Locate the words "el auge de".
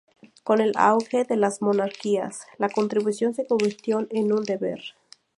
0.61-1.35